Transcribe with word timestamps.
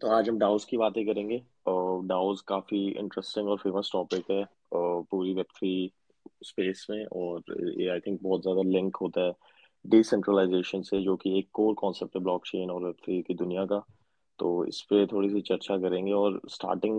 तो 0.00 0.08
आज 0.08 0.28
हम 0.28 0.38
डाउस 0.38 0.64
की 0.64 0.76
बातें 0.76 1.04
करेंगे। 1.06 1.42
और 1.66 2.04
डाउस 2.06 2.40
काफ़ी 2.40 2.78
इंटरेस्टिंग 2.90 3.48
और 3.48 3.56
फ़ेमस 3.58 3.90
टॉपिक 3.92 4.30
है 4.30 4.44
और 4.72 5.02
पूरी 5.10 5.32
वेब 5.34 5.46
थ्री 5.56 5.92
स्पेस 6.44 6.86
में 6.90 7.04
और 7.06 7.42
ये 7.80 7.88
आई 7.88 8.00
थिंक 8.00 8.18
बहुत 8.22 8.42
ज़्यादा 8.42 8.62
लिंक 8.62 8.96
होता 8.96 9.20
है 9.20 9.32
डिसेंट्रलाइजेशन 9.84 10.82
से 10.82 11.00
जो 11.02 11.16
कि 11.16 11.38
एक 11.38 11.48
कोर 11.52 11.74
कॉन्सेप्ट 11.74 12.16
है 12.16 12.22
ब्लॉकचेन 12.22 12.70
और 12.70 12.84
वेब 12.84 12.94
थ्री 13.04 13.20
की 13.22 13.34
दुनिया 13.34 13.64
का। 13.64 13.82
तो 14.38 14.64
इस 14.64 14.80
पे 14.82 15.06
थोड़ी 15.06 15.28
सी 15.30 15.40
चर्चा 15.40 15.76
करेंगे 15.78 16.12
और 16.12 16.40
स्टार्टिंग 16.48 16.96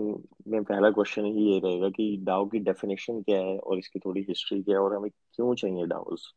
में 0.48 0.62
पहला 0.64 0.90
क्वेश्चन 0.90 1.24
ही 1.24 1.52
ये 1.52 1.58
रहेगा 1.58 1.88
कि 1.88 2.16
डाउ 2.22 2.46
की 2.46 2.58
डेफिनेशन 2.58 3.20
क्या 3.22 3.40
है 3.40 3.58
और 3.58 3.78
इसकी 3.78 3.98
थोड़ी 3.98 4.24
हिस्ट्री 4.28 4.62
क्या 4.62 4.76
है 4.76 4.82
और 4.82 4.96
हमें 4.96 5.10
क्यों 5.10 5.54
चाहिए 5.54 5.86
डाउस 5.86 6.32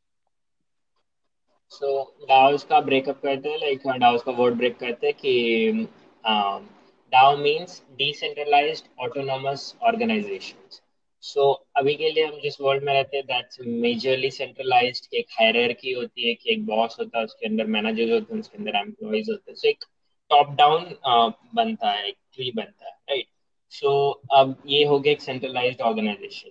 सो 1.72 2.02
so, 2.02 2.28
डाउस 2.28 2.64
का 2.64 2.82
ब्रेकअप 2.82 3.20
करते 3.24 3.50
हैं 3.50 3.58
लाइक 3.58 3.88
डाउस 4.00 4.24
का 4.24 4.32
वर्ड 4.32 4.56
ब्रेक 4.56 4.78
करते 4.80 5.08
हैं 5.08 5.16
कि 5.16 5.88
DAO 6.26 7.38
means 7.38 7.82
decentralised 7.92 8.86
autonomous 9.00 9.76
organisations 9.84 10.82
so 11.22 11.52
अभी 11.76 11.96
के 11.96 12.10
लिए 12.12 12.26
हम 12.26 12.40
जिस 12.40 12.62
वर्ल्ड 12.62 12.84
में 12.84 12.94
रहते 12.94 13.18
हैं 13.18 13.26
दैट्स 13.26 13.58
मेजरली 13.62 14.32
सेंट्रलाइज्ड 14.32 15.14
एक 15.14 15.26
हायरार्की 15.40 15.92
होती 15.92 16.28
है 16.28 16.34
कि 16.34 16.54
एक 16.54 16.66
बॉस 16.66 16.98
होता 17.00 17.20
है 17.20 17.26
उसके 17.26 17.48
अंदर 17.48 17.66
मैनेजर्स 17.66 18.12
होते 18.12 18.34
हैं 18.34 18.40
उसके 18.40 18.58
अंदर 18.58 18.76
एम्प्लॉइज 18.76 19.30
होते 19.30 19.52
हैं. 19.52 19.56
सो 19.56 19.68
so, 19.68 19.74
एक 19.74 19.86
टॉप 20.30 20.50
डाउन 20.50 20.84
uh, 20.84 21.56
बनता 21.56 21.92
है 21.92 22.08
एक 22.08 22.18
ट्री 22.34 22.52
बनता 22.52 22.86
है 22.86 22.92
राइट 23.10 23.26
सो 23.70 24.22
so, 24.24 24.30
अब 24.32 24.64
ये 24.68 24.84
हो 24.86 25.00
गया 25.00 25.14
एक 25.14 25.22
सेंट्रलाइज्ड 25.22 25.82
ऑर्गेनाइजेशन 25.82 26.50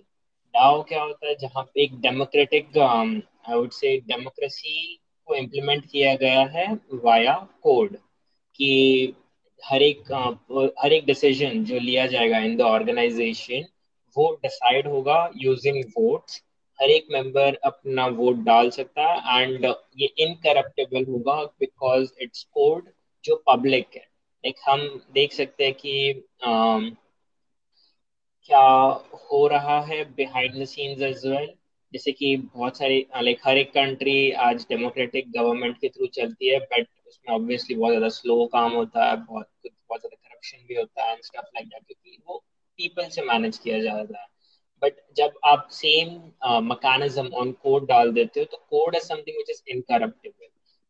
डाओ 0.53 0.83
क्या 0.83 1.03
होता 1.03 1.27
है 1.27 1.35
जहाँ 1.35 1.63
पे 1.63 1.83
एक 1.83 1.99
democratic 2.01 2.77
I 2.77 3.55
would 3.55 3.71
say 3.71 3.97
democracy 3.97 4.99
को 5.25 5.35
इम्प्लीमेंट 5.35 5.85
किया 5.91 6.15
गया 6.15 6.41
है 6.41 6.79
वाया 6.93 7.47
कोड 7.61 7.97
कि 8.55 9.13
हर 9.63 9.81
एक 9.81 10.11
हर 10.83 10.93
एक 10.93 11.05
डिसीज़न 11.05 11.63
जो 11.65 11.79
लिया 11.79 12.05
जाएगा 12.07 12.37
इन 12.39 12.55
द 12.57 12.61
ऑर्गेनाइजेशन 12.61 13.65
वो 14.17 14.31
डिसाइड 14.43 14.87
होगा 14.87 15.17
यूजिंग 15.37 15.83
वोट्स 15.97 16.41
हर 16.79 16.89
एक 16.89 17.07
मेंबर 17.11 17.55
अपना 17.63 18.05
वोट 18.07 18.35
डाल 18.43 18.69
सकता 18.69 19.07
है 19.07 19.41
एंड 19.41 19.65
ये 19.97 20.09
इनकरप्टेबल 20.19 21.05
होगा 21.11 21.35
बिकॉज़ 21.59 22.11
इट्स 22.21 22.43
कोड 22.43 22.89
जो 23.23 23.35
पब्लिक 23.47 23.87
है. 23.95 24.01
लाइक 24.43 24.55
हम 24.69 24.87
देख 25.13 25.33
सकते 25.33 25.65
हैं 25.65 25.73
कि 25.73 26.23
um, 26.47 26.95
क्या 28.49 28.67
हो 29.31 29.47
रहा 29.47 29.79
है 29.81 30.03
behind 30.15 30.61
the 30.61 30.65
scenes 30.65 31.01
as 31.01 31.25
well 31.25 31.47
जैसे 31.93 32.11
कि 32.11 32.35
बहुत 32.37 32.77
सारी 32.77 33.05
लाइक 33.15 33.39
हर 33.45 33.57
एक 33.57 33.69
कंट्री 33.73 34.31
आज 34.41 34.65
डेमोक्रेटिक 34.69 35.31
गवर्नमेंट 35.31 35.77
के 35.77 35.89
थ्रू 35.89 36.07
चलती 36.07 36.49
है 36.49 36.59
बट 36.59 36.87
उसमें 37.11 37.35
ऑब्वियसली 37.35 37.75
बहुत 37.75 37.91
ज़्यादा 37.91 38.09
स्लो 38.11 38.45
काम 38.53 38.71
होता 38.73 39.05
है 39.05 39.15
बहुत 39.17 39.47
बहुत 39.65 39.99
ज़्यादा 39.99 40.15
करप्शन 40.17 40.65
भी 40.67 40.75
होता 40.75 41.05
है 41.05 41.15
स्टफ़ 41.21 41.45
लाइक 41.47 41.67
दैट 41.67 41.83
क्योंकि 41.83 42.17
वो 42.27 42.37
पीपल 42.79 43.09
से 43.09 43.21
मैनेज 43.23 43.57
किया 43.57 43.79
जाता 43.81 44.21
है। 44.21 44.27
बट 44.81 45.01
जब 45.17 45.33
आप 45.45 45.67
सेम 45.71 46.09
मैकेनिज्म 46.65 47.27
ऑन 47.41 47.51
कोड 47.63 47.87
डाल 47.87 48.11
देते 48.13 48.39
हो 48.39 48.45
तो 48.51 48.57
code 48.69 48.95
is 48.95 49.03
something 49.03 49.37
which 49.37 49.49
is 49.49 49.61
incorruptible 49.69 50.47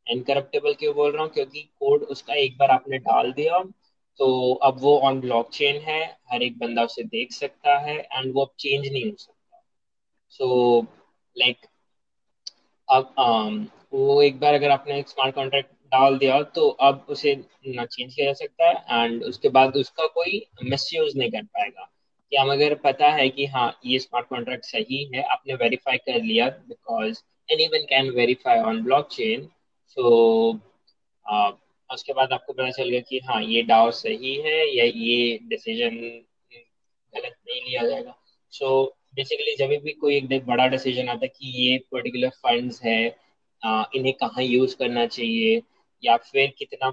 incorruptible 0.08 0.74
क्यों 0.74 0.94
बोल 0.96 1.12
रहा 1.12 1.24
हूँ? 1.24 1.32
क्योंकि 1.32 1.62
कोड 1.80 2.04
उसका 2.12 2.34
एक 2.36 2.58
बार 2.58 2.72
आपने 2.72 2.98
डाल 3.00 3.32
दिया 3.34 3.64
तो 4.20 4.54
अब 4.64 4.80
वो 4.80 4.98
ऑन 5.00 5.20
ब्लॉकचेन 5.22 5.82
है 5.82 6.02
हर 6.32 6.44
एक 6.44 6.58
बंदा 6.60 6.84
उसे 6.84 7.04
देख 7.06 7.32
सकता 7.34 7.78
है 7.80 7.98
एंड 8.00 8.34
वो 8.36 8.46
अब 8.46 8.54
चेंज 8.60 8.88
नहीं 8.88 9.06
हो 9.06 9.16
सकता। 9.18 9.62
सो 10.34 10.82
लाइक 11.36 11.66
अब 12.88 13.14
um, 13.20 13.66
वो 13.94 14.22
एक 14.22 14.40
बार 14.40 14.54
अगर 14.54 14.72
आपने 14.72 15.02
स्मार्ट 15.08 15.36
कॉन्ट्रैक्ट 15.36 15.70
डाल 15.92 16.18
दिया 16.18 16.42
तो 16.56 16.70
अब 16.82 17.06
उसे 17.10 17.36
ना 17.68 17.86
चेंज 17.86 18.16
किया 18.16 18.26
जा 18.26 18.34
सकता 18.34 18.70
है 18.70 19.04
एंड 19.04 19.24
उसके 19.24 19.50
बाद 19.50 19.78
उसका 19.78 20.06
कोई 20.08 20.46
मिस 20.64 20.90
नहीं 20.94 21.32
कर 21.32 21.44
पाएगा। 21.44 21.88
कि 22.32 22.38
हम 22.38 22.52
अगर 22.52 22.76
पता 22.76 23.10
है 23.12 23.30
कि 23.30 23.46
हाँ 23.46 23.80
ये 23.86 24.00
स्मार्ट 24.00 24.28
कॉन्ट्रैक्ट 24.28 24.66
सही 24.66 25.04
है 25.16 25.24
आपने 25.24 25.54
वेरीफाई 25.54 25.98
कर 25.98 26.22
लिया 26.24 26.48
because 26.68 27.22
anyone 27.68 27.86
can 27.86 28.10
verify 28.10 28.60
on 28.60 28.84
blockchain 29.12 29.50
so 29.98 30.52
उसके 31.90 32.14
बाद 32.14 32.32
आपको 32.34 32.54
पता 32.54 32.70
चल 32.72 32.90
गया 32.90 33.00
कि 33.00 33.20
हाँ 33.20 33.42
ये 33.44 33.62
डाउ 33.64 33.92
सही 33.92 34.36
है 34.42 34.58
या 34.78 34.84
ये 34.86 35.40
डिसीज़न 35.44 35.96
गलत 37.14 37.36
नहीं 37.48 37.62
लिया 37.62 37.84
जाएगा। 37.88 38.16
सो 38.54 38.66
so, 38.86 39.16
बेसिकली 39.16 39.56
जब 39.56 39.70
भी 39.84 39.94
कोई 39.94 40.16
एक 40.16 40.46
बड़ा 40.46 40.68
डिसीज़न 40.68 41.10
आता 41.10 41.20
है 41.24 41.28
कि 41.28 41.52
ये 41.64 41.78
पर्टिकुलर 41.92 42.30
फंड्स 42.30 42.82
है 42.84 43.00
इन्हें 43.96 44.14
कहाँ 44.14 44.44
यूज़ 44.44 44.76
करना 44.78 45.06
चाहिए 45.06 45.62
या 46.04 46.18
फिर 46.18 46.54
कितना 46.58 46.92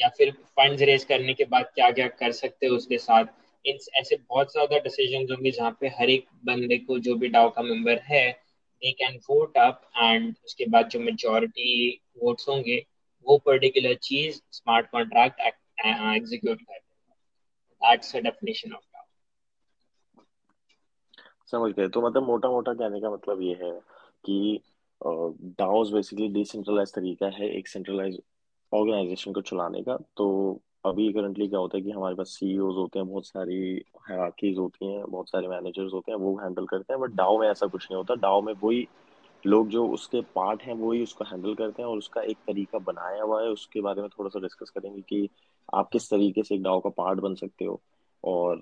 या 0.00 0.08
फिर 0.08 0.30
फंड्स 0.30 0.82
रेज 0.82 1.04
करने 1.04 1.34
के 1.34 1.44
बाद 1.44 1.64
क्या 1.74 1.90
क्या 1.90 2.08
कर 2.08 2.32
सकते 2.32 2.66
हैं 2.66 2.72
उसके 2.72 2.98
साथ? 2.98 3.24
इन 3.66 3.78
ऐसे 3.94 4.16
बहुत 4.16 4.52
ज़्यादा 4.52 4.78
डिसीज़न 4.78 5.32
होंगे 5.32 5.50
जहाँ 5.50 5.76
पे 5.80 5.88
हर 5.88 6.10
एक 6.10 6.26
बंदे 6.44 6.78
को 6.78 6.98
जो 6.98 7.14
भी 7.14 7.28
डाउ 7.28 7.50
का 7.50 7.62
मेंबर 7.62 7.98
है 7.98 8.30
they 8.82 8.92
can 8.92 9.16
vote 9.30 9.58
up 9.58 9.90
and 9.96 10.34
उसके 10.44 10.66
बाद 10.66 10.88
जो 10.88 11.00
मेजोरिटी 11.00 12.00
वोट्स 12.22 12.48
होंगे, 12.48 12.86
वो 13.26 13.38
पर्टिकुलर 13.38 13.94
चीज़ 13.94 14.40
स्मार्ट 14.52 14.90
कॉन्ट्रैक्ट 14.90 15.40
एग्जीक्यूट 15.86 16.62
कर 16.62 16.78
दैट्स 17.82 18.16
अ 18.16 18.20
डेफिनेशन 18.20 18.72
ऑफ़ 18.72 18.82
समझ 21.50 21.72
गए। 21.72 21.88
तो 21.88 22.00
मतलब 22.02 22.22
मोटा 22.22 22.48
मोटा 22.48 22.72
कहने 22.72 23.00
का 23.00 23.10
मतलब 23.10 23.42
ये 23.42 23.54
है 23.62 23.80
कि 24.24 24.60
डाउस 25.02 25.90
बेसिकली 25.92 26.28
डिसेंट्रलाइज 26.28 26.94
तरीका 26.94 27.26
है 27.26 27.48
एक 27.58 27.68
सेंट्रलाइज 27.68 28.20
ऑर्गेनाइजेशन 28.72 29.32
को 29.32 29.40
चलाने 29.40 29.82
का। 29.82 29.96
तो 30.16 30.60
अभी 30.86 31.12
करंटली 31.12 31.48
क्या 31.48 31.58
होता 31.58 31.76
है 31.78 31.82
कि 31.84 31.90
हमारे 31.90 32.14
पास 32.14 32.28
सीईओज 32.28 32.76
होते 32.76 32.98
हैं, 32.98 33.08
बहुत 33.08 33.26
सारी 33.26 33.84
हायरार्कीज 34.00 34.58
होती 34.58 34.86
हैं, 34.86 35.04
बहुत 35.10 35.28
सारे 35.30 35.48
मैनेजर्स 35.48 35.92
होते 35.92 36.12
हैं, 36.12 36.18
वो 36.18 36.36
हैंडल 36.36 36.66
करते 36.66 36.92
हैं 36.92 37.00
बट 37.02 37.10
डाओ 37.10 37.38
में 37.40 37.48
ऐसा 37.48 37.66
कुछ 37.66 37.86
नहीं 37.90 37.96
होता। 37.98 38.14
डाओ 38.14 38.42
में 38.42 38.52
वही 38.62 38.86
लोग 39.46 39.68
जो 39.68 39.86
उसके 39.88 40.20
पार्ट 40.34 40.62
हैं, 40.62 40.74
वही 40.74 41.02
उसको 41.02 41.24
हैंडल 41.24 41.54
करते 41.54 41.82
हैं 41.82 41.88
और 41.88 41.98
उसका 41.98 42.22
एक 42.22 42.38
तरीका 42.46 42.78
बनाया 42.78 43.22
हुआ 43.22 43.42
है। 43.42 43.48
उसके 43.48 43.80
बारे 43.80 44.02
में 44.02 44.10
थोड़ा 44.10 44.28
सा 44.28 44.40
डिस्कस 44.40 44.70
करेंगे 44.70 45.02
कि 45.02 45.28
आप 45.74 45.88
किस 45.92 46.10
तरीके 46.10 46.42
से 46.42 46.54
एक 46.54 46.62
डाओ 46.62 46.80
का 46.80 46.90
पार्ट 46.90 47.20
बन 47.20 47.34
सकते 47.34 47.64
हो। 47.64 47.82
और 48.24 48.60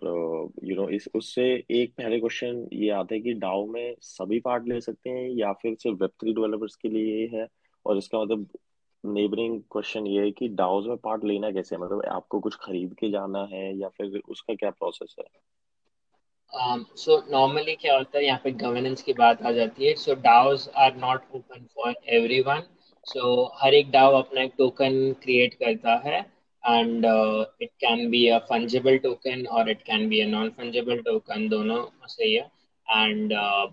यू 0.64 0.76
नो 0.76 0.88
इस 0.88 1.08
उससे 1.14 1.42
एक 1.70 1.94
पहले 1.98 2.20
क्वेश्चन 2.20 2.68
ये 2.72 2.90
आता 2.90 3.14
है 3.14 3.20
कि 3.20 3.32
डाओ 3.32 3.66
में 3.66 3.94
सभी 4.00 4.40
पार्ट 4.40 4.68
ले 4.68 4.80
सकते 4.80 5.10
हैं 5.10 5.28
या 5.30 5.52
फिर 5.52 5.74
सिर्फ़ 5.74 5.98
वेब 5.98 6.10
थ्री 6.10 6.32
डेवलपर्स 6.32 6.76
के 6.76 6.88
लिए 6.88 7.26
ये 7.26 7.38
है? 7.38 7.48
और 7.86 7.98
इसका 7.98 8.22
मतलब 8.22 8.46
नेबरिंग 9.04 9.62
क्वेश्चन 9.62 10.06
ये 10.06 10.24
है 10.24 10.30
कि 10.30 10.48
डाउज 10.48 10.86
में 10.86 10.96
पार्ट 10.96 11.24
लेना 11.24 11.50
कैसे 11.50 11.76
है? 11.76 11.82
मतलब 11.82 12.04
आपको 12.04 12.40
कुछ 12.40 12.54
खरीद 12.54 12.94
के 12.94 13.10
जाना 13.10 13.44
है 13.52 13.78
या 13.78 13.88
फिर 13.88 14.20
उसका 14.28 14.54
क्या 14.54 14.70
प्रोसेस 14.70 15.16
है? 15.18 15.24
सो 16.96 17.20
um, 17.20 17.30
नॉर्मली 17.30 17.74
so 17.74 17.80
क्या 17.80 17.96
होता 17.96 18.18
है 18.18 18.24
यहाँ 18.24 18.40
पे 18.44 18.50
गवर्नेंस 18.50 19.02
की 19.02 19.12
बात 19.12 19.42
आ 19.42 19.50
जाती 19.52 19.86
है। 19.86 19.94
So 19.94 20.14
DAOs 20.14 20.68
are 20.76 20.96
not 20.96 21.20
open 21.34 21.64
for 21.64 21.94
everyone 22.08 22.62
so 23.06 23.52
हर 23.54 23.74
एक 23.74 23.90
डाउ 23.90 24.14
अपना 24.14 24.42
एक 24.42 24.52
टोकन 24.58 25.12
क्रिएट 25.12 25.54
करता 25.54 26.02
है। 26.04 26.37
And 26.64 27.04
uh, 27.04 27.44
it 27.60 27.70
can 27.80 28.10
be 28.10 28.28
a 28.28 28.40
fungible 28.40 29.02
token 29.02 29.46
or 29.46 29.68
it 29.68 29.84
can 29.84 30.08
be 30.08 30.20
a 30.20 30.26
non 30.26 30.50
fungible 30.50 31.02
token 31.04 31.48
दोनों 31.48 31.84
सही 32.06 32.32
है। 32.34 32.50
And 32.88 33.32
uh, 33.32 33.66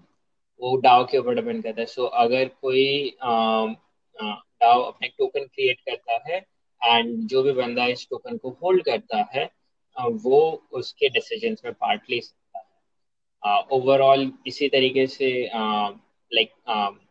वो 0.60 0.76
डाओ 0.78 1.04
के 1.06 1.18
ऊपर 1.18 1.36
डिपेंड 1.36 1.64
करता 1.64 1.82
है। 1.82 1.86
सो 1.86 2.02
so, 2.02 2.10
अगर 2.14 2.48
कोई 2.62 3.16
डाओ 3.24 4.82
uh, 4.82 4.88
अपने 4.88 5.08
टोकन 5.08 5.46
क्रिएट 5.46 5.80
करता 5.80 6.20
है 6.30 6.38
एंड 6.84 7.28
जो 7.28 7.44
भी 7.44 7.52
बंदा 7.52 7.86
इस 7.86 8.08
टोकन 8.10 8.38
को 8.38 8.50
होल्ड 8.64 8.86
करता 8.86 9.26
है 9.34 9.50
uh, 10.02 10.12
वो 10.24 10.42
उसके 10.72 11.10
डिसीजंस 11.10 11.62
में 11.66 11.74
पार्ट 11.74 12.02
ले 12.10 12.22
सकता 12.22 12.60
है। 12.60 13.64
ओवरऑल 13.72 14.26
uh, 14.26 14.32
इसी 14.48 14.70
तरीके 14.70 15.08
से 15.08 15.50
लाइक 15.54 16.52
uh, 16.70 16.90
like, 16.90 17.05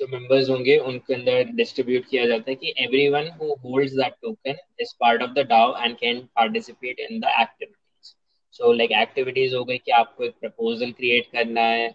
जो 0.00 0.06
मेंबर्स 0.08 0.48
होंगे 0.50 0.76
उनके 0.90 1.14
अंदर 1.14 1.42
डिस्ट्रीब्यूट 1.56 2.08
किया 2.10 2.26
जाता 2.26 2.50
है 2.50 2.54
कि 2.56 2.74
everyone 2.78 3.28
who 3.40 3.54
holds 3.64 3.92
that 3.94 4.14
token 4.22 4.56
is 4.80 4.94
part 5.00 5.22
of 5.22 5.30
the 5.30 5.46
DAO 5.48 5.74
and 5.84 5.96
can 5.98 6.20
participate 6.36 7.00
in 7.00 7.20
the 7.20 7.34
activities 7.40 8.14
so 8.54 8.72
like 8.72 8.92
activities 9.02 9.54
हो 9.56 9.64
गई 9.64 9.78
कि 9.78 9.90
आपको 9.92 10.24
एक 10.24 10.34
प्रपोजल 10.40 10.92
क्रिएट 10.92 11.26
करना 11.32 11.62
है 11.62 11.88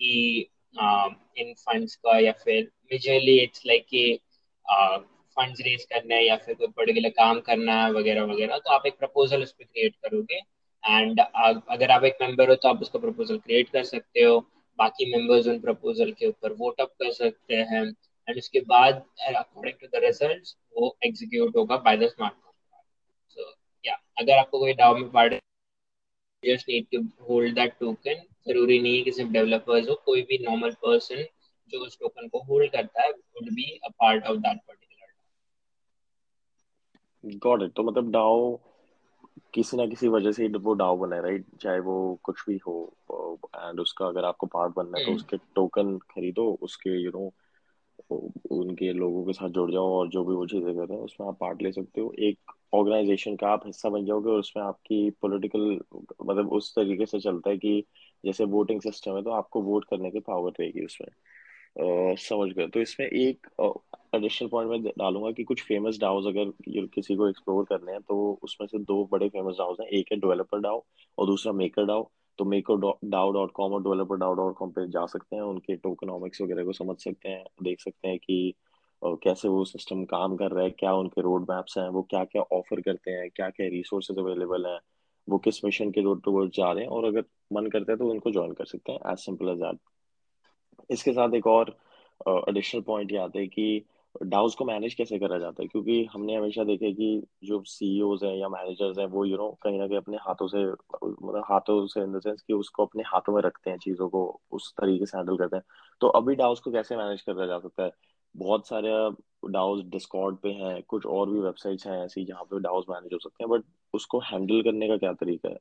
कि 0.00 0.48
इन 0.74 1.52
uh, 1.52 1.58
फंड्स 1.60 1.94
का 1.96 2.18
या 2.18 2.32
फिर 2.44 2.62
मेजरली 2.92 3.38
इट्स 3.40 3.62
लाइक 3.66 3.86
कि 3.90 4.18
फंड्स 5.36 5.60
रेज 5.66 5.84
करना 5.92 6.14
है 6.14 6.24
या 6.26 6.36
फिर 6.36 6.54
कोई 6.54 6.66
पर्टिकुलर 6.76 7.08
काम 7.18 7.40
करना 7.40 7.74
है 7.84 7.92
वगैरह 7.92 8.24
वगैरह 8.32 8.58
तो 8.58 8.72
आप 8.72 8.86
एक 8.86 8.98
प्रपोजल 8.98 9.42
उस 9.42 9.52
पर 9.52 9.64
क्रिएट 9.64 9.94
करोगे। 10.04 10.40
एंड 10.84 11.20
अगर 11.20 11.90
आप 11.90 12.04
एक 12.04 12.16
मेंबर 12.22 12.48
हो 12.50 12.54
तो 12.56 12.68
आप 12.68 12.80
उसका 12.82 12.98
प्रपोजल 12.98 13.38
क्रिएट 13.38 13.68
कर 13.68 13.84
सकते 13.84 14.22
हो। 14.22 14.38
बाकी 14.78 15.10
मेंबर्स 15.12 15.46
उन 15.48 15.58
प्रपोजल 15.60 16.12
के 16.12 16.26
ऊपर 16.28 16.52
वोट 16.54 16.80
अप 16.80 16.92
कर 17.00 17.12
सकते 17.12 17.56
हैं। 17.70 17.82
एंड 18.28 18.36
उसके 18.38 18.60
बाद 18.66 19.02
अकॉर्डिंग 19.28 19.74
टू 19.80 19.86
द 19.88 20.02
रिजल्ट्स 20.04 20.56
वो 20.76 20.96
एग्जीक्यूट 21.06 21.56
होगा 21.56 21.76
by 21.86 21.96
the 21.96 22.08
smart 22.08 22.34
contract 22.34 23.32
so 23.36 23.52
या 23.84 23.94
अगर 24.20 24.38
आपको 24.38 24.58
कोई 24.58 24.72
डाउ 24.74 24.96
में 24.96 25.10
part 25.12 25.40
just 26.42 26.68
need 26.68 26.86
to 26.92 27.00
hold 27.24 27.54
that 27.54 27.72
token 27.80 28.22
ज़रूरी 28.48 28.78
नहीं 28.80 28.96
है 28.96 29.02
कि 29.02 29.12
सिर्फ़ 29.12 29.30
डेवलपर्स 29.32 29.88
हो, 29.88 29.94
कोई 30.04 30.22
भी 30.22 30.38
नॉर्मल 30.44 30.70
पर्सन 30.82 31.24
जो 31.70 31.84
उस 31.86 31.98
टोकन 32.00 32.28
को 32.28 32.42
होल्ड 32.44 32.70
करता 32.72 33.02
है 33.02 33.10
would 33.10 33.50
be 33.54 33.70
a 33.78 33.88
part 33.90 34.24
of 34.24 34.36
that 34.38 34.58
particular 34.58 35.10
got 37.40 37.62
it 37.62 37.72
तो 37.72 37.82
मतलब 37.82 38.10
डाओ 38.12 38.40
किसी 39.54 39.76
ना 39.76 39.86
किसी 39.86 40.08
वजह 40.08 40.32
से 40.32 40.48
वो 40.48 40.74
डाओ 40.74 40.96
बना 40.96 41.16
है 41.16 41.22
राइट 41.22 41.46
चाहे 41.60 41.80
वो 41.80 42.20
कुछ 42.22 42.36
भी 42.48 42.56
हो 42.58 42.96
एंड 43.56 43.80
उसका 43.80 44.06
अगर 44.06 44.24
आपको 44.24 44.46
पार्ट 44.46 44.74
बनना 44.74 44.98
है 44.98 45.04
तो 45.04 45.10
हम्म। 45.10 45.16
उसके 45.16 45.36
टोकन 45.36 45.98
खरीदो 45.98 46.58
उसके 46.62 47.02
यू 47.02 47.10
नो 47.10 47.32
उनके 48.50 48.92
लोगों 48.92 49.24
के 49.24 49.32
साथ 49.32 49.48
जुड़ 49.48 49.70
जाओ 49.70 49.88
और 49.88 50.08
जो 50.08 50.24
भी 50.24 50.34
वो 50.34 50.46
चीज़ें 50.46 50.74
कर 50.74 50.86
रहे 50.86 50.98
हैं 50.98 51.04
उसमें 51.04 51.28
आप 51.28 51.36
पार्ट 51.40 51.62
ले 51.62 51.72
सकते 51.72 52.00
हो। 52.00 52.14
एक 52.18 52.38
ऑर्गेनाइजेशन 52.74 53.36
का 53.36 53.48
आप 53.48 53.62
हिस्सा 53.66 53.88
बन 53.88 54.04
जाओगे 54.04 54.30
और 54.30 54.38
उसमें 54.38 54.64
आपकी 54.64 55.10
पॉलिटिकल 55.10 55.80
मतलब 56.24 56.52
उस 56.52 56.74
तरीके 56.76 57.06
से 57.06 57.20
चलता 57.20 57.50
है 57.50 57.56
कि 57.56 57.84
जैसे 58.24 58.44
वोटिंग 58.44 58.80
सिस्टम 58.80 59.16
है 59.16 59.22
तो 59.22 59.30
आपको 59.30 59.62
वोट 59.62 59.84
करने 59.84 60.10
की 60.10 60.20
पावर 60.20 60.52
रहेगी 60.60 60.84
उसमें। 60.84 61.08
अ, 61.76 62.14
समझ 62.20 62.48
गए 62.52 62.66
तो 62.68 62.80
इसमें 62.80 63.06
एक 63.06 63.46
एडिशनल 64.14 64.48
पॉइंट 64.48 64.70
मैं 64.72 64.92
डालूँगा 64.98 65.30
कि 65.32 65.44
कुछ 65.44 65.62
फ़ेमस 65.62 65.98
डाउज 66.00 66.26
अगर 66.26 66.50
किसी 66.88 67.16
को 67.16 67.28
एक्सप्लोर 67.28 67.64
करने 67.64 67.92
हैं 67.92 68.00
तो 68.02 68.16
उसमें 68.42 68.66
से 68.68 68.78
दो 68.80 69.04
बड़े 69.12 69.28
फ़ेमस 69.28 69.56
डाउज 69.58 69.76
हैं। 69.80 69.86
एक 69.90 70.12
है 70.12 70.18
डेवलपर 70.18 70.60
डाउ 70.60 70.80
और 71.18 71.26
दूसरा 71.26 71.52
मेकर 71.52 71.84
डाउ 71.86 72.04
तो 72.38 72.44
मेकर 72.44 72.76
डाउ 73.06 73.32
डॉट 73.32 73.52
कॉम 73.52 73.72
और 73.72 73.82
डेवलपर 73.82 74.16
डाउ 74.16 74.34
डॉट 74.34 74.56
कॉम 74.56 74.70
पे 74.72 74.86
जा 74.90 75.04
सकते 75.06 75.36
हैं 75.36 75.42
उनके 75.44 75.76
टोकनॉमिक्स 75.78 76.40
वगैरह 76.42 76.64
को 76.64 76.72
समझ 76.72 76.96
सकते 76.98 77.28
हैं 77.28 77.44
देख 77.62 77.80
सकते 77.80 78.08
हैं 78.08 78.18
कि 78.18 78.54
अ, 79.02 79.14
कैसे 79.22 79.48
वो 79.48 79.64
सिस्टम 79.64 80.04
काम 80.06 80.36
कर 80.36 80.50
रहा 80.50 80.64
है 80.64 80.70
क्या 80.72 80.92
उनके 80.94 81.20
रोड 81.20 81.46
मैप्स 81.50 81.78
हैं 81.78 81.88
वो 81.90 82.02
क्या 82.10 82.24
क्या 82.26 82.42
ऑफ़र 82.52 82.80
करते 82.80 83.10
हैं 83.10 83.28
क्या 83.30 83.48
क्या 83.50 83.66
रिसोर्सेज 83.68 84.18
अवेलेबल 84.18 84.66
हैं 84.66 84.78
वो 85.28 85.38
किस 85.38 85.64
मिशन 85.64 85.90
के 85.90 86.00
रोड 86.00 86.22
टूवर्ड 86.24 86.50
जा 86.52 86.70
रहे 86.72 86.84
हैं। 86.84 86.90
और 86.90 87.04
अगर 87.04 87.24
मन 87.52 87.66
करता 87.70 87.92
है 87.92 87.98
तो 87.98 88.10
उनको 88.10 88.30
ज्वाइन 88.30 88.52
कर 88.54 88.64
सकते 88.66 88.92
हैं 88.92 89.12
एज 89.12 89.18
सिंपल 89.18 89.48
एज 89.48 89.58
दैट 89.58 89.78
इसके 90.90 91.12
साथ 91.12 91.34
एक 91.34 91.46
और 91.46 91.76
एडिशनल 92.48 92.80
पॉइंट 92.82 93.12
ये 93.12 93.18
आता 93.18 93.38
है 93.38 93.46
कि 93.46 93.84
डाउस 94.24 94.54
को 94.54 94.64
मैनेज 94.64 94.94
कैसे 94.94 95.18
करा 95.18 95.38
जाता 95.38 95.62
है? 95.62 95.68
क्योंकि 95.68 96.04
हमने 96.12 96.34
हमेशा 96.36 96.64
देखा 96.64 96.90
कि 96.90 97.22
जो 97.44 97.62
सीईओज 97.66 98.24
हैं 98.24 98.34
या 98.36 98.48
मैनेजर्स 98.48 98.98
हैं, 98.98 99.06
वो 99.06 99.24
यू 99.24 99.36
नो 99.36 99.48
कहीं 99.62 99.78
ना 99.78 99.86
कहीं 99.86 99.96
अपने 99.98 100.16
हाथों 100.16 100.46
से 100.48 100.64
मतलब 100.64 101.44
हाथों 101.50 101.86
से 101.86 102.02
इन 102.02 102.12
द 102.12 102.20
सेंस 102.22 102.42
कि 102.42 102.52
उसको 102.52 102.86
अपने 102.86 103.02
हाथों 103.06 103.34
में 103.34 103.40
रखते 103.42 103.70
हैं, 103.70 103.78
चीज़ों 103.78 104.08
को 104.08 104.24
उस 104.52 104.72
तरीके 104.80 105.06
से 105.06 105.16
हैंडल 105.18 105.36
करते 105.36 105.56
हैं। 105.56 105.62
तो 106.00 106.08
अभी 106.20 106.34
डाउस 106.34 106.60
को 106.60 106.72
कैसे 106.72 106.96
मैनेज 106.96 107.22
करा 107.22 107.46
जा 107.46 107.58
सकता 107.58 107.84
है? 107.84 107.90
बहुत 108.34 108.68
सारे 108.68 108.90
डाउस 109.52 109.82
डिस्कॉर्ड 109.86 110.36
पे 110.36 110.50
हैं, 110.52 110.82
कुछ 110.82 111.06
और 111.06 111.30
भी 111.30 111.40
वेबसाइट्स 111.40 111.86
हैं 111.86 112.04
ऐसी 112.04 112.24
जहाँ 112.24 112.44
पे 112.44 112.60
डाउस 112.60 112.84
मैनेज 112.90 113.12
हो 113.12 113.18
सकते 113.18 113.44
हैं 113.44 113.50
बट 113.50 113.64
उसको 113.94 114.20
हैंडल 114.20 114.62
करने 114.62 114.88
का 114.88 114.96
क्या 114.96 115.12
तरीका 115.12 115.48
है? 115.48 115.58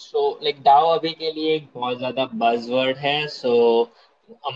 सो 0.00 0.20
लाइक 0.42 0.60
डाओ 0.62 0.88
अभी 0.88 1.10
के 1.12 1.30
लिए 1.32 1.54
एक 1.56 1.68
बहुत 1.74 1.98
ज़्यादा 1.98 2.24
बजवर्ड 2.34 2.96
है 2.98 3.26
so 3.28 3.52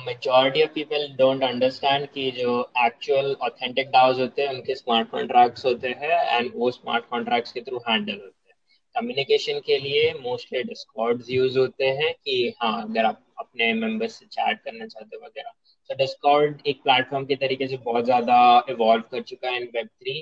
majority 0.07 0.63
of 0.63 0.71
people 0.75 1.07
don't 1.19 1.43
understand 1.45 2.07
कि 2.11 2.31
जो 2.31 2.61
एक्चुअल 2.85 3.33
ऑथेंटिक 3.43 3.91
डाउज 3.91 4.21
होते 4.21 4.43
हैं, 4.43 4.49
उनके 4.49 4.75
स्मार्ट 4.75 5.11
कॉन्ट्रैक्ट्स 5.11 5.65
होते 5.67 5.89
हैं 6.01 6.21
एंड 6.29 6.51
वो 6.55 6.71
स्मार्ट 6.71 7.09
कॉन्ट्रैक्ट्स 7.11 7.53
के 7.53 7.61
थ्रू 7.61 7.79
हैंडल 7.89 8.13
होते 8.13 8.51
हैं। 8.51 8.57
कम्युनिकेशन 8.95 9.61
के 9.67 9.79
लिए 9.79 10.13
मोस्टली 10.21 10.63
डिस्कॉर्ड्स 10.63 11.31
यूज़ 11.31 11.59
होते 11.59 11.89
हैं 12.01 12.13
कि 12.15 12.55
हाँ 12.63 12.73
अगर 12.83 13.05
आप 13.05 13.23
अपने 13.39 13.73
मेंबर्स 13.75 14.19
से 14.19 14.27
चैट 14.27 14.61
करना 14.65 14.87
चाहते 14.87 15.17
हो 15.17 15.25
वगैरह। 15.27 15.51
तो 15.91 15.95
डिस्कॉर्ड 15.95 16.61
एक 16.67 16.83
प्लेटफॉर्म 16.83 17.25
के 17.27 17.37
तरीके 17.37 17.67
से 17.69 17.77
बहुत 17.85 18.05
ज़्यादा 18.05 18.41
इवॉल्व 18.71 19.05
कर 19.13 19.23
चुका 19.23 19.51
है 19.51 19.61
in 19.61 19.69
web 19.75 19.87
three 19.89 20.19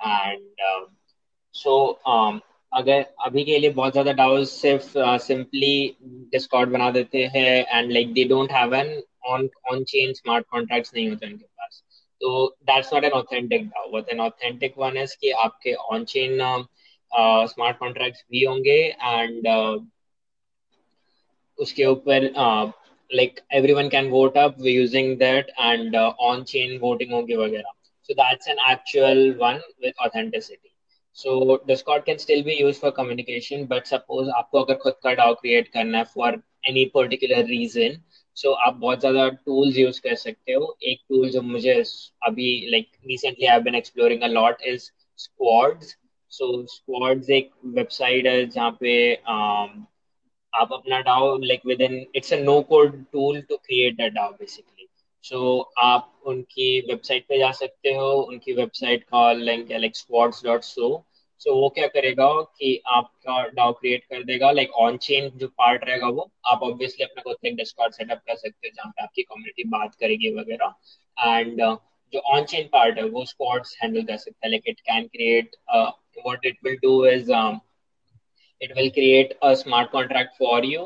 and 0.00 0.90
so 1.54 1.76
अगर 2.72 3.04
अभी 3.24 3.44
के 3.44 3.58
लिए 3.58 3.70
बहुत 3.70 3.92
ज़्यादा 3.92 4.12
डाउस 4.12 4.50
सिर्फ़ 4.60 4.92
सिंपली 5.24 5.96
डिस्कॉर्ड 6.32 6.70
बना 6.70 6.90
देते 6.90 7.24
हैं 7.34 7.52
and 7.68 7.92
like 7.92 8.12
they 8.12 8.24
don't 8.28 8.52
have 8.52 8.74
an 8.74 8.90
on 9.26 9.48
on 9.72 9.84
chain 9.84 10.12
smart 10.12 10.46
contracts 10.50 10.94
नहीं 10.94 11.08
होते 11.08 11.26
उनके 11.26 11.44
पास। 11.44 11.82
तो 12.20 12.46
that's 12.70 12.92
not 12.94 13.04
an 13.04 13.12
authentic 13.12 13.66
DAO 13.68 13.90
what 13.90 14.08
an 14.12 14.20
authentic 14.20 14.78
one 14.78 14.96
is 14.96 15.16
कि 15.20 15.30
आपके 15.44 15.74
ऑन 15.94 16.04
चेन 16.04 16.38
स्मार्ट 17.52 17.78
कॉन्ट्रैक्ट्स 17.78 18.24
भी 18.30 18.44
होंगे 18.44 18.78
एंड 19.02 19.48
uh, 19.48 19.84
उसके 21.58 21.84
ऊपर 21.84 22.30
like 23.10 23.40
everyone 23.54 23.88
can 23.88 24.10
vote 24.10 24.36
up 24.38 24.56
using 24.66 25.16
that 25.18 25.50
and 25.60 25.96
on 25.96 26.42
chain 26.44 26.78
voting 26.78 27.12
होगी 27.12 27.36
वगैरह। 27.36 27.72
So 28.08 28.14
that's 28.18 28.46
an 28.46 28.60
actual 28.64 29.20
one 29.38 29.56
with 29.82 30.02
authenticity 30.04 30.70
so 31.18 31.58
discord 31.66 32.04
can 32.04 32.18
still 32.18 32.42
be 32.42 32.54
used 32.54 32.80
for 32.80 32.92
communication 32.92 33.64
but 33.66 33.86
suppose 33.86 34.28
आपको 34.38 34.62
अगर 34.62 34.74
खुद 34.82 34.94
का 35.06 35.14
DAO 35.16 35.34
create 35.36 35.68
करना 35.68 35.98
है 35.98 36.04
for 36.14 36.32
any 36.70 36.84
particular 36.96 37.42
reason 37.44 37.96
so 38.36 38.52
आप 38.66 38.74
बहुत 38.74 39.00
ज़्यादा 39.00 39.28
tools 39.44 39.78
use 39.78 39.98
कर 39.98 40.14
सकते 40.14 40.52
हो 40.52 40.76
एक 40.82 41.00
tool 41.12 41.30
जो 41.30 41.42
मुझे 41.42 41.74
अभी 42.28 42.50
like 42.70 42.90
recently 43.12 43.48
I've 43.48 43.64
been 43.64 43.80
exploring 43.82 44.22
a 44.22 44.28
lot 44.28 44.66
is 44.74 44.90
Squads 45.18 45.96
so 46.32 46.64
Squads 46.66 47.30
एक 47.30 47.50
website 47.78 48.26
है 48.26 48.46
जहाँ 48.46 48.70
पे 48.80 48.96
um, 49.16 49.86
आप 50.52 50.72
अपना 50.72 51.00
DAO 51.00 51.36
like 51.38 51.66
within 51.80 51.94
it's 52.16 52.32
a 52.32 52.36
no 52.36 52.60
code 52.68 53.04
tool 53.12 53.40
to 53.40 53.56
create 53.56 54.00
a 54.00 54.08
DAO 54.08 54.30
basically 54.32 54.75
so 55.26 55.60
आप 55.78 56.22
उनकी 56.26 56.80
वेबसाइट 56.80 57.26
पे 57.28 57.38
जा 57.38 57.50
सकते 57.52 57.94
हो 57.94 58.12
उनकी 58.22 58.52
वेबसाइट 58.52 59.04
का 59.04 59.32
link 59.32 59.72
like 59.72 59.92
dot 60.44 60.62
so 60.62 61.04
so 61.40 61.54
वो 61.54 61.68
क्या 61.68 61.86
करेगा 61.86 62.28
कि 62.58 62.82
आपका 62.86 63.42
डाओ 63.48 63.72
क्रिएट 63.72 64.04
कर 64.04 64.22
देगा 64.24 64.50
लाइक 64.50 64.70
ऑन 64.84 64.96
चेन 64.96 65.30
जो 65.36 65.48
पार्ट 65.48 65.84
रहेगा 65.84 66.08
वो 66.08 66.30
आप 66.46 66.62
ऑब्वियसली 66.62 67.04
अपना 67.04 67.22
खुद 67.22 67.46
एक 67.46 67.56
डिस्कॉर्ड 67.56 67.94
सेटअप 67.94 68.18
कर 68.18 68.36
सकते 68.36 68.68
हो 68.68 68.72
जहाँ 68.76 68.90
पे 68.90 69.02
आपकी 69.02 69.22
कम्युनिटी 69.22 69.68
बात 69.68 69.94
करेगी 69.94 70.34
वगैरह. 70.34 70.74
एंड 71.18 71.62
uh, 71.62 71.76
जो 72.12 72.18
ऑन 72.18 72.44
चेन 72.44 72.68
पार्ट 72.72 72.98
है 72.98 73.04
वो 73.04 73.24
स्क्वाड्स 73.24 73.76
हैंडल 73.82 74.02
कर 74.02 74.16
सकता 74.16 74.46
है. 74.46 74.50
Like 74.50 74.62
it 74.68 74.80
can 74.80 75.06
create 75.06 75.56
what 75.70 76.46
it 76.46 76.58
will 76.64 76.76
do 76.82 77.06
is 77.06 77.32
it 78.60 78.70
will 78.74 78.90
create 78.90 79.34
a 79.42 79.54
smart 79.54 79.90
contract 79.92 80.36
for 80.38 80.64
you. 80.64 80.84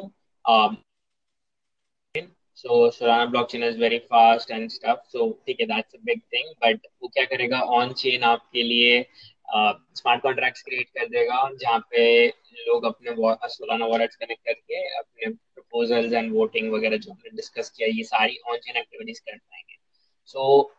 So 2.60 2.78
Solana 2.90 3.32
blockchain 3.32 3.62
is 3.62 3.76
very 3.76 4.00
fast 4.06 4.50
and 4.50 4.70
stuff. 4.70 4.98
So 5.08 5.26
ठीक 5.46 5.60
है, 5.60 5.66
that's 5.68 5.94
a 5.94 6.02
big 6.04 6.22
thing. 6.32 6.48
But 6.62 6.88
वो 7.02 7.08
क्या 7.08 7.24
करेगा 7.26 7.60
on 7.76 7.94
chain 8.00 8.24
आपके 8.30 8.62
लिए 8.62 9.04
smart 9.52 10.22
contracts 10.22 10.62
create 10.62 10.88
कर 10.98 11.06
देगा 11.08 11.38
जहाँ 11.60 11.78
पे 11.90 12.02
लोग 12.66 12.84
अपने 12.84 13.14
सोलाना 13.48 13.86
वॉलेट्स 13.86 14.16
कनेक्ट 14.16 14.42
करके 14.46 14.82
अपने 14.98 15.30
प्रपोजल्स 15.30 16.12
एंड 16.12 16.32
वोटिंग 16.32 16.72
वगैरह 16.72 16.96
जो 16.96 17.10
हमने 17.12 17.36
डिस्कस 17.36 17.70
किया 17.76 17.88
ये 17.96 18.04
सारी 18.04 18.36
ऑन 18.50 18.58
चेन 18.58 18.76
एक्टिविटीज़ 18.76 19.20
कर 19.20 19.36
पाएँगे 19.36 19.76
so 20.28 20.72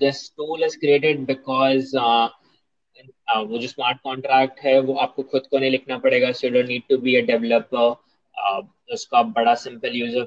this 0.00 0.28
tool 0.36 0.64
is 0.64 0.78
created 0.80 1.24
because 1.26 1.96
वो 1.96 3.58
जो 3.58 3.68
स्मार्ट 3.68 3.98
कॉन्ट्रैक्ट 4.04 4.60
है 4.60 4.78
वो 4.80 4.94
आपको 5.06 5.22
खुद 5.32 5.46
को 5.50 5.58
नहीं 5.58 5.70
लिखना 5.70 5.98
पड़ेगा 5.98 6.32
so 6.32 6.48
don't 6.50 6.66
need 6.68 6.82
to 6.88 6.98
be 6.98 7.16
a 7.16 7.24
developer 7.26 7.94
उसका 8.92 9.22
बड़ा 9.22 9.54
सिंपल 9.56 9.96
यूज़र 9.96 10.26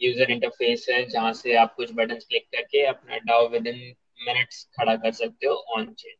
यूज़र 0.00 0.30
इंटरफेस 0.30 0.86
है, 0.90 1.04
जहाँ 1.08 1.32
से 1.32 1.54
आप 1.56 1.74
कुछ 1.74 1.92
बटन 1.94 2.14
क्लिक 2.18 2.46
करके 2.52 2.84
अपना 2.86 3.16
डाउ 3.26 3.48
विद 3.48 3.66
इन 3.66 3.78
मिनट्स 4.26 4.64
खड़ा 4.78 4.96
कर 4.96 5.12
सकते 5.12 5.46
हो 5.46 5.54
ऑन 5.76 5.92
चेन 5.94 6.14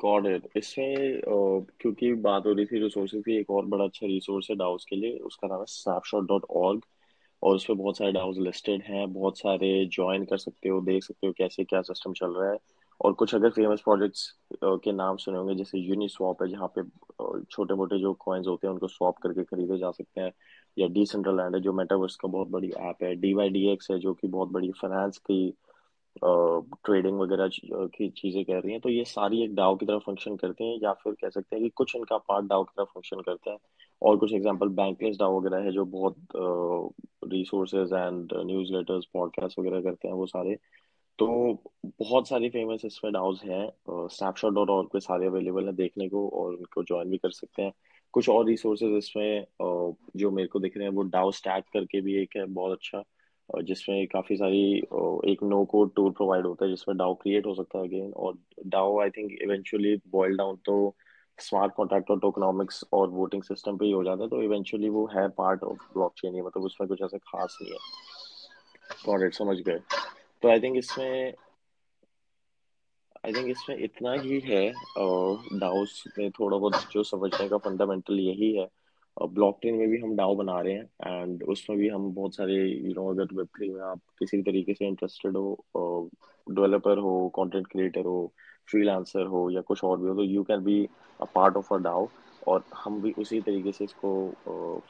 गॉट 0.00 0.26
इट 0.26 0.48
इसमें 0.56 1.20
क्योंकि 1.80 2.12
बात 2.14 2.46
हो 2.46 2.52
रही 2.52 2.66
थी 2.66 2.78
रिसोर्सेज 2.82 3.22
की, 3.24 3.36
एक 3.40 3.50
और 3.50 3.66
बड़ा 3.66 3.84
अच्छा 3.84 4.06
रिसोर्स 4.06 4.46
है 4.50 4.56
डाउस 4.56 4.84
के 4.84 4.96
लिए, 4.96 5.18
उसका 5.18 5.48
नाम 5.48 5.58
है 5.60 5.64
स्नैपशॉट 5.68 6.26
डॉट 6.28 6.44
ऑर्ग 6.56 6.82
और 7.42 7.54
उस 7.56 7.64
पर 7.64 7.74
बहुत 7.74 7.98
सारे 7.98 8.12
डाउस 8.12 8.36
लिस्टेड 8.38 8.82
हैं, 8.82 9.12
बहुत 9.12 9.38
सारे 9.38 9.84
ज्वाइन 9.86 10.24
कर 10.24 10.38
सकते 10.38 10.68
हो, 10.68 10.80
देख 10.80 11.04
सकते 11.04 11.26
हो 11.26 11.32
कैसे 11.38 11.64
क्या 11.64 11.82
सिस्टम 11.82 12.12
चल 12.12 12.34
रहा 12.38 12.50
है। 12.52 12.58
और 13.00 13.12
कुछ 13.12 13.34
अगर 13.34 13.50
फ़ेमस 13.50 13.80
प्रोजेक्ट्स 13.80 14.28
के 14.64 14.92
नाम 14.92 15.16
सुने 15.16 15.38
होंगे, 15.38 15.54
जैसे 15.54 15.78
यूनी 15.78 16.08
स्वैप 16.08 16.42
है, 16.42 16.48
जहाँ 16.48 16.72
पे 16.78 16.82
छोटे 17.50 17.74
मोटे 17.74 17.98
जो 17.98 18.12
कॉइन्स 18.20 18.46
होते 18.46 18.66
हैं, 18.66 18.72
उनको 18.74 18.88
स्वैप 18.88 19.14
करके 19.22 19.44
खरीदे 19.44 19.78
जा 19.78 19.90
सकते 19.90 20.20
हैं। 20.20 20.32
या 20.76 20.86
डिसेंट्रलैंड 20.88 21.54
है, 21.54 21.60
जो 21.62 21.72
मेटावर्स 21.72 22.16
का 22.16 22.28
बहुत 22.28 22.48
बड़ी 22.48 22.70
ऐप 22.70 23.02
है। 23.02 23.14
डी 23.16 23.32
वाई 23.34 23.48
डी 23.50 23.66
एक्स 23.72 23.90
है, 23.90 23.98
जो 23.98 24.14
कि 24.14 24.28
बहुत 24.28 24.48
बड़ी 24.52 24.70
फाइनेंस 24.82 25.18
की 25.30 25.52
ट्रेडिंग 26.22 27.18
वगैरह 27.20 27.48
की 27.96 28.08
चीज़ें 28.10 28.44
कह 28.44 28.58
रही 28.58 28.72
हैं। 28.72 28.80
तो 28.80 28.88
ये 28.88 29.04
सारी 29.04 29.42
एक 29.44 29.54
डाउ 29.54 29.76
की 29.76 29.86
तरह 29.86 29.98
फ़ंक्शन 29.98 30.36
करते 30.36 30.64
हैं, 30.64 30.78
या 30.82 30.92
फिर 30.94 31.12
कह 31.22 31.28
सकते 31.30 31.56
हैं 31.56 31.62
कि 31.64 31.68
कुछ 31.76 31.94
इनका 31.96 32.18
पार्ट 32.18 32.46
डाउ 32.46 32.64
की 32.64 32.72
तरह 32.76 32.84
फ़ंक्शन 32.84 33.20
करते 33.20 33.50
हैं। 33.50 33.58
और 34.02 34.16
कुछ 34.16 34.32
एग्जांपल 34.34 34.68
बैंकलेस 34.80 35.16
डाउ 35.20 35.38
वगैरह 35.40 35.64
है, 35.64 35.72
जो 35.72 35.84
बहुत 35.84 36.16
resources 37.32 37.92
and 37.92 38.32
news 38.46 38.72
letters 38.72 39.04
podcast 39.14 39.58
वगैरह 39.58 39.80
करते 39.82 40.08
हैं, 40.08 40.14
वो 40.14 40.26
सारे। 40.26 40.56
तो 41.18 41.26
बहुत 41.86 42.28
सारी 42.28 42.48
फ़ेमस 42.48 42.84
इसमें 42.84 43.12
डाउज 43.12 43.40
हैं 43.44 43.72
स्नैपशॉट 43.90 44.54
डॉट 44.54 44.70
ऑर्ग 44.70 44.88
पे 44.92 45.00
सारे 45.00 45.26
अवेलेबल 45.26 45.64
हैं 45.64 45.76
देखने 45.76 46.08
को 46.08 46.28
और 46.28 46.54
उनको 46.54 46.82
ज्वाइन 46.82 47.10
भी 47.10 47.16
कर 47.16 47.30
सकते 47.30 47.62
हैं। 47.62 47.72
कुछ 48.12 48.28
और 48.28 48.46
रिसोर्सेज 48.46 48.96
इसमें 48.96 49.44
जो 50.16 50.30
मेरे 50.30 50.48
को 50.48 50.60
दिख 50.60 50.76
रहे 50.76 50.86
हैं 50.86 50.94
वो 50.94 51.02
डाउ 51.02 51.30
स्टैक 51.30 51.64
करके 51.72 52.00
भी 52.00 52.22
एक 52.22 52.30
है 52.36 52.44
बहुत 52.44 52.72
अच्छा। 52.72 53.04
अ, 53.58 53.60
जिसमें 53.60 54.06
काफ़ी 54.06 54.36
सारी 54.36 54.74
एक 55.32 55.38
नो 55.42 55.64
कोड 55.64 55.94
टूल 55.94 56.10
प्रोवाइड 56.10 56.46
होता 56.46 56.64
है 56.64 56.70
जिसमें 56.70 56.98
डाउ 56.98 57.14
क्रिएट 57.14 57.46
हो 57.46 57.54
सकता 57.54 57.78
है 57.78 57.84
अगेन 57.84 58.12
और 58.12 58.38
DAO 58.66 59.00
I 59.00 59.10
think 59.10 59.32
eventually 59.42 59.96
boil 59.96 60.36
down 60.36 60.56
तो 60.56 60.94
स्मार्ट 61.38 61.72
कॉन्ट्रैक्ट 61.72 62.10
और 62.10 62.20
टोकनॉमिक्स 62.20 62.84
और 62.92 63.08
वोटिंग 63.08 63.42
सिस्टम 63.42 63.76
पे 63.76 63.86
ही 63.86 63.92
हो 63.92 64.04
जाता 64.04 64.22
है 64.22 64.28
तो 64.28 64.42
इवेंचुअली 64.42 64.88
वो 64.88 65.06
है 65.06 65.28
पार्ट 65.28 65.62
ऑफ़ 65.62 65.76
ब्लॉकचेन 65.76 66.34
ही 66.34 66.42
मतलब 66.42 66.62
उसमें 66.62 66.88
कुछ 66.88 67.02
ऐसा 67.02 67.18
खास 67.18 67.58
नहीं 67.62 67.72
है। 67.72 67.78
समझ 69.30 69.56
गए। 69.56 69.80
तो 70.42 70.48
आई 70.48 70.60
थिंक 70.60 70.76
इसमें 70.76 71.32
आई 73.26 73.32
थिंक 73.32 73.48
इसमें 73.50 73.76
इतना 73.84 74.12
ही 74.22 74.38
है 74.40 74.60
डाउस 75.58 76.02
में 76.18 76.30
थोड़ा 76.30 76.56
बहुत 76.58 76.74
जो 76.92 77.02
समझने 77.02 77.48
का 77.48 77.58
फंडामेंटल 77.58 78.18
यही 78.20 78.54
है। 78.56 78.68
ब्लॉकचेन 79.16 79.74
में 79.74 79.88
भी 79.90 79.98
हम 80.00 80.14
डाउ 80.16 80.34
बना 80.36 80.60
रहे 80.60 80.72
हैं 80.74 81.22
एंड 81.22 81.42
उसमें 81.42 81.78
भी 81.78 81.88
हम 81.88 82.10
बहुत 82.14 82.34
सारे 82.36 82.54
यू 82.54 82.92
नो 82.94 83.08
अगर 83.10 83.34
वेब 83.34 83.46
थ्री 83.56 83.68
में 83.68 83.80
आप 83.82 84.00
किसी 84.18 84.36
भी 84.36 84.42
तरीके 84.42 84.74
से 84.74 84.86
इंटरेस्टेड 84.86 85.36
हो 85.36 86.10
डेवलपर 86.46 86.98
हो 86.98 87.28
कंटेंट 87.36 87.66
क्रिएटर 87.66 88.04
हो 88.06 88.32
फ्रीलांसर 88.68 89.26
हो 89.26 89.48
या 89.50 89.60
कुछ 89.60 89.84
और 89.84 89.98
भी 89.98 90.08
हो 90.08 90.14
तो 90.14 90.24
you 90.24 90.42
can 90.42 90.62
be 90.64 90.84
a 91.20 91.24
part 91.34 91.56
of 91.56 91.74
a 91.74 91.76
DAO 91.78 92.08
और 92.46 92.64
हम 92.84 93.00
भी 93.02 93.12
उसी 93.18 93.40
तरीके 93.40 93.72
से 93.72 93.84
इसको 93.84 94.10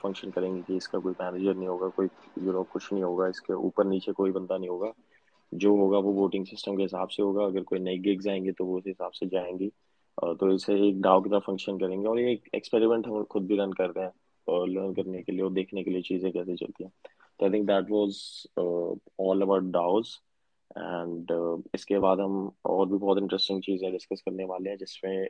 फ़ंक्शन 0.03 0.31
करेंगे 0.31 0.63
कि 0.63 0.77
इसका 0.77 0.99
कोई 0.99 1.13
मैनेजर 1.23 1.55
नहीं 1.55 1.69
होगा, 1.69 1.89
कोई 1.89 2.09
यू 2.39 2.53
नो 2.53 2.63
कुछ 2.65 2.93
नहीं 2.93 3.03
होगा, 3.05 3.29
इसके 3.29 3.53
ऊपर 3.53 3.85
नीचे 3.87 4.13
कोई 4.13 4.31
बंदा 4.33 4.59
नहीं 4.59 4.69
होगा। 4.69 4.93
जो 5.53 5.75
होगा 5.77 5.99
वो 5.99 6.13
वोटिंग 6.13 6.47
सिस्टम 6.47 6.77
के 6.77 6.83
हिसाब 6.83 7.09
से 7.09 7.23
होगा। 7.23 7.45
अगर 7.45 7.63
कोई 7.63 7.79
नई 7.79 7.99
गिग्स 7.99 8.27
आएँगे 8.29 8.53
तो 8.53 8.65
वो 8.65 8.77
उस 8.79 8.85
हिसाब 8.87 9.13
से 9.13 9.27
जाएँगी। 9.29 9.69
तो 10.19 10.51
इसे 10.53 10.75
एक 10.89 11.01
डाव 11.03 11.21
की 11.23 11.31
तरह 11.31 11.39
फ़ंक्शन 11.41 11.79
करेंगे 11.79 12.07
और 12.09 12.21
ये 12.21 12.33
एक 12.33 12.49
एक्सपेरिमेंट 12.55 13.07
हम 13.07 13.23
खुद 13.25 13.47
भी 13.47 13.57
रन 13.57 13.73
कर 13.73 13.91
रहे 13.91 14.05
हैं 14.05 14.13
और 14.47 14.69
लर्न 14.69 14.93
करने 14.95 15.23
के 15.23 15.33
लिए 15.33 15.43
और 15.43 15.53
देखने 15.53 15.83
के 15.85 15.91
लिए 15.91 16.03
चीज़ें 16.03 16.31
कैसे 16.33 16.57
चलती 16.57 16.85
हैं। 16.85 16.93
तो 17.41 17.47
I 17.47 17.53
think 17.53 17.67
that 17.67 17.91
was 17.91 18.17
all 19.21 19.43
about 19.43 19.71
DAOs 19.73 20.09
and 20.71 21.33
इसके 21.75 21.99
बाद 21.99 22.21
हम 22.21 22.51
और 22.67 22.89
भी 22.89 22.97
बहुत 22.97 23.19
इंटरेस्टिंग 23.19 23.63
चीज़ें 23.63 23.91
डिस्कस 23.93 24.23
करने 24.27 24.45
वाले 24.45 24.71
हैं, 24.71 24.77
जिसमें 24.79 25.29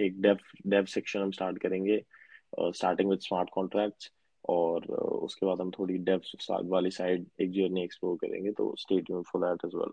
एक 0.00 0.20
डेव 0.22 0.38
डेव 0.66 0.84
सेक्शन 0.86 1.20
हम 1.20 1.30
स्टार्ट 1.30 1.58
करेंगे 1.58 2.02
स्टार्टिंग 2.60 3.10
विद 3.10 3.18
स्मार्ट 3.20 3.50
कॉन्ट्रैक्ट्स 3.52 4.10
और 4.48 4.86
उसके 4.96 5.46
बाद 5.46 5.60
हम 5.60 5.70
थोड़ी 5.70 5.98
डेप्थ 5.98 6.52
वाली 6.64 6.90
साइड 6.90 7.26
एक 7.40 7.50
जर्नी 7.52 7.84
एक्सप्लोर 7.84 8.16
करेंगे 8.16 8.52
तो 8.52 8.74
state 8.78 9.12
for 9.12 9.42
that 9.42 9.64
as 9.64 9.74
well 9.74 9.92